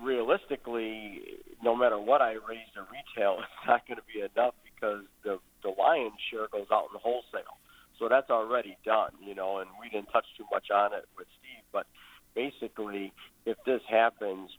[0.00, 1.22] realistically,
[1.62, 5.38] no matter what I raise the retail, it's not going to be enough because the
[5.62, 7.56] the lion's share goes out in wholesale.
[7.98, 11.28] So that's already done, you know, and we didn't touch too much on it with
[11.38, 11.86] Steve, but
[12.34, 13.12] basically,
[13.46, 14.50] if this happens,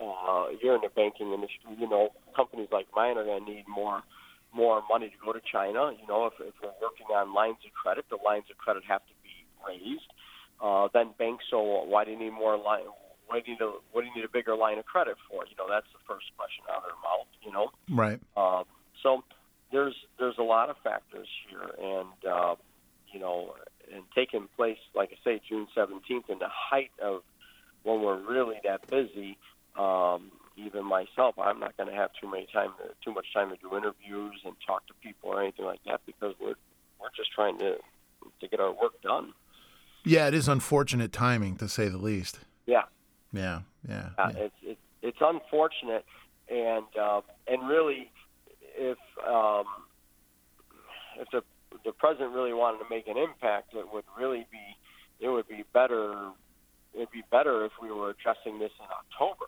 [0.00, 3.64] uh, you're in the banking industry, you know, companies like mine are going to need
[3.68, 4.02] more
[4.56, 5.92] more money to go to China.
[6.00, 9.02] You know, if, if we're working on lines of credit, the lines of credit have
[9.02, 10.08] to be raised.
[10.62, 12.88] Uh, then banks, so why do you need more line?
[13.26, 15.44] Why do you need a what do you need a bigger line of credit for?
[15.44, 17.28] You know, that's the first question out of their mouth.
[17.44, 18.20] You know, right.
[18.36, 18.64] Um,
[19.02, 19.22] so
[19.70, 22.54] there's there's a lot of factors here, and uh,
[23.12, 23.54] you know,
[23.92, 27.22] and taking place, like I say, June 17th, in the height of
[27.82, 29.36] when we're really that busy.
[29.78, 32.70] Um, even myself, I'm not going to have too many time,
[33.04, 36.34] too much time to do interviews and talk to people or anything like that because
[36.40, 36.54] we're
[37.00, 37.76] we're just trying to
[38.40, 39.32] to get our work done.
[40.04, 42.38] Yeah, it is unfortunate timing to say the least.
[42.66, 42.82] Yeah.
[43.32, 44.10] Yeah, yeah.
[44.16, 44.48] Uh, yeah.
[44.62, 46.04] It's it's unfortunate,
[46.48, 48.10] and uh, and really,
[48.76, 48.98] if
[49.28, 49.64] um,
[51.18, 51.42] if the
[51.84, 54.76] the president really wanted to make an impact, it would really be
[55.20, 56.14] it would be better.
[56.94, 59.46] It'd be better if we were addressing this in October,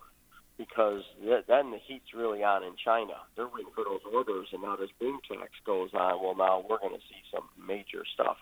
[0.59, 3.15] because th- then the heat's really on in China.
[3.35, 6.21] They're waiting for those orders, and now this boom tax goes on.
[6.21, 8.35] Well, now we're going to see some major stuff.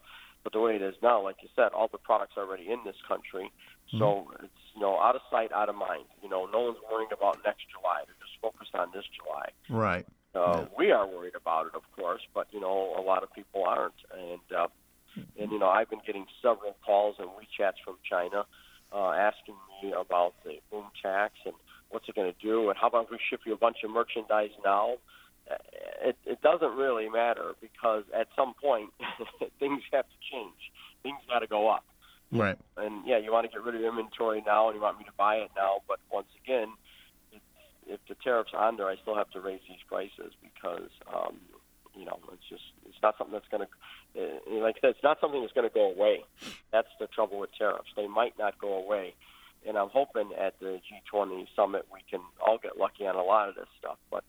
[0.44, 2.80] But the way it is now, like you said, all the products are already in
[2.86, 3.52] this country,
[4.00, 6.06] so it's you know out of sight, out of mind.
[6.24, 8.02] You know, no one's worrying about next July.
[8.06, 9.50] They're just focused on this July.
[9.70, 10.06] Right.
[10.34, 13.64] Uh, We are worried about it, of course, but you know a lot of people
[13.66, 14.68] aren't, and uh,
[15.38, 18.46] and you know I've been getting several calls and WeChats from China
[18.94, 21.56] uh, asking me about the boom tax and
[21.90, 23.92] what's it going to do, and how about if we ship you a bunch of
[23.92, 24.96] merchandise now?
[26.04, 28.90] It, it doesn't really matter because at some point
[29.60, 30.60] things have to change.
[31.04, 31.86] Things got to go up
[32.32, 32.58] Right.
[32.76, 35.12] and yeah, you want to get rid of inventory now, and you want me to
[35.18, 35.78] buy it now.
[35.88, 36.74] But once again,
[37.88, 41.38] if the tariffs are on there, I still have to raise these prices because um,
[41.96, 45.04] you know it's just it's not something that's going to, uh, like I said, it's
[45.04, 46.26] not something that's going to go away.
[46.74, 49.16] That's the trouble with tariffs; they might not go away.
[49.68, 50.80] And I'm hoping at the
[51.14, 54.24] G20 summit we can all get lucky on a lot of this stuff, but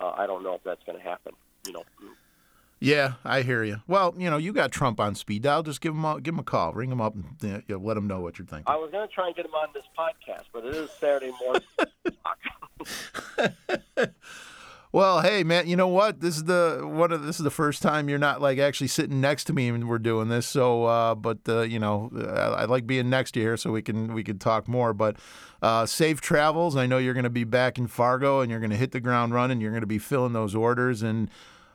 [0.00, 1.34] uh, I don't know if that's going to happen.
[1.66, 1.82] You know,
[2.80, 3.82] Yeah, I hear you.
[3.86, 5.62] Well, you know, you got Trump on speed dial.
[5.62, 7.96] Just give him a, give him a call, ring him up, and you know, let
[7.96, 8.64] him know what you're thinking.
[8.66, 11.32] I was going to try and get him on this podcast, but it is Saturday
[11.40, 11.62] morning.
[14.90, 16.20] Well, hey man, you know what?
[16.20, 17.10] This is the what?
[17.10, 19.98] This is the first time you're not like actually sitting next to me and we're
[19.98, 20.46] doing this.
[20.46, 23.70] So, uh, but uh, you know, I, I like being next to you here so
[23.70, 24.94] we can we can talk more.
[24.94, 25.16] But
[25.60, 26.74] uh, safe travels.
[26.74, 29.00] I know you're going to be back in Fargo and you're going to hit the
[29.00, 29.60] ground running.
[29.60, 31.28] You're going to be filling those orders, and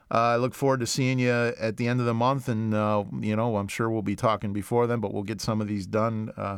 [0.10, 2.48] uh, I look forward to seeing you at the end of the month.
[2.48, 5.62] And uh, you know, I'm sure we'll be talking before then, but we'll get some
[5.62, 6.32] of these done.
[6.36, 6.58] Uh,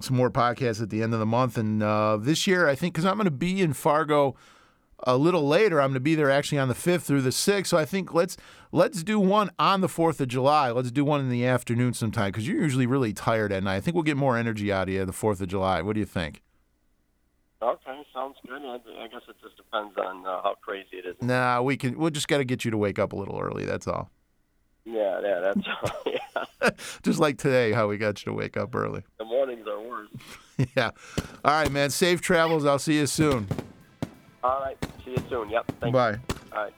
[0.00, 2.94] some more podcasts at the end of the month, and uh, this year I think
[2.94, 4.34] because I'm going to be in Fargo
[5.04, 5.80] a little later.
[5.80, 7.66] I'm going to be there actually on the 5th through the 6th.
[7.66, 8.36] So I think let's
[8.70, 10.70] let's do one on the 4th of July.
[10.70, 13.76] Let's do one in the afternoon sometime because you're usually really tired at night.
[13.76, 15.82] I think we'll get more energy out of you the 4th of July.
[15.82, 16.42] What do you think?
[17.62, 18.60] Okay, sounds good.
[18.62, 18.74] I,
[19.04, 21.16] I guess it just depends on uh, how crazy it is.
[21.20, 21.96] Nah, we can.
[21.96, 23.64] We'll just got to get you to wake up a little early.
[23.64, 24.10] That's all.
[24.84, 26.02] Yeah, yeah, that's all.
[26.12, 26.70] yeah.
[27.02, 29.02] Just like today, how we got you to wake up early.
[29.18, 30.08] The mornings are worse.
[30.76, 30.90] yeah.
[31.44, 31.90] All right, man.
[31.90, 32.64] Safe travels.
[32.64, 33.46] I'll see you soon.
[34.44, 35.50] All right, see you soon.
[35.50, 35.72] Yep.
[35.80, 36.12] Thank Bye.
[36.12, 36.18] you.
[36.52, 36.74] All right.